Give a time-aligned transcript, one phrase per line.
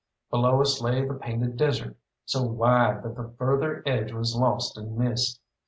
[0.31, 1.95] Below us lay the Painted Desert,
[2.25, 5.39] so wide that the further edge was lost in mist.